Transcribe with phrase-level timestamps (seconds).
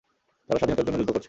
[0.49, 1.19] তারা স্বাধীনতার জন্য যুদ্ধ করছে।